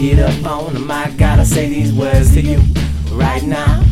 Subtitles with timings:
[0.00, 2.58] up on the mic, gotta say these words to you
[3.12, 3.84] right now.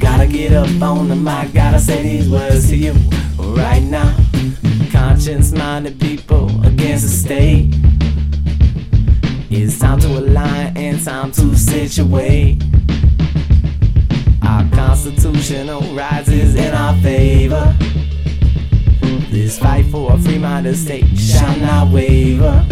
[0.00, 2.92] Gotta get up on the mic, gotta say these words to you
[3.54, 4.12] right now.
[4.90, 7.72] Conscience minded people against the state.
[9.48, 12.60] It's time to align and time to situate.
[14.42, 17.72] Our constitutional rights is in our favor.
[19.30, 22.66] This fight for a free-minded state shall not waver.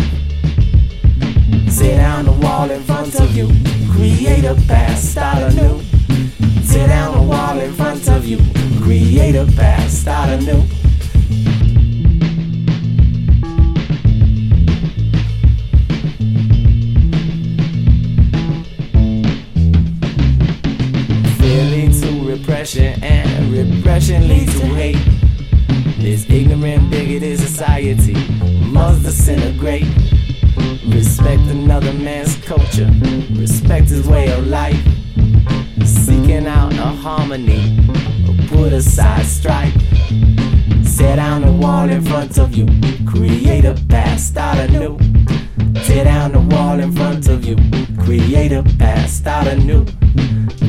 [1.74, 3.48] Sit down the wall in front of you,
[3.90, 5.82] create a past, start anew.
[6.62, 8.38] Sit down the wall in front of you,
[8.80, 10.62] create a past, start anew.
[21.72, 25.04] Leads to repression, and repression leads to hate.
[25.98, 28.14] This ignorant, bigoted society
[28.70, 30.13] must disintegrate.
[31.16, 32.90] Respect another man's culture,
[33.38, 34.82] respect his way of life.
[35.84, 37.78] Seeking out a harmony,
[38.48, 39.72] put aside strife.
[40.82, 42.66] Set down the wall in front of you,
[43.06, 44.98] create a past, start anew.
[45.84, 47.54] Tear down the wall in front of you,
[48.02, 49.84] create a past, start anew.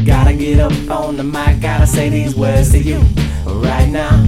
[0.05, 2.99] Gotta get up on the mic, gotta say these words to you
[3.47, 4.23] right now.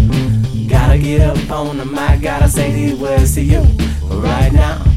[0.67, 3.61] Gotta get up on the mic, gotta say these words to you
[4.09, 4.96] right now.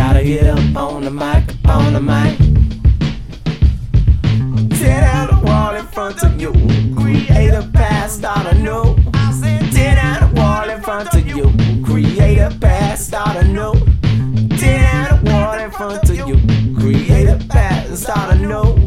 [0.00, 2.38] Gotta get up on the mic, up on the mic.
[4.78, 6.52] Tear down the wall in front of you.
[6.96, 8.96] Create a past start a new.
[9.70, 11.52] Tear down the wall in front of you.
[11.84, 13.74] Create a past start a new.
[14.56, 16.74] Tear down the wall in front of you.
[16.80, 18.79] Create a past start a new.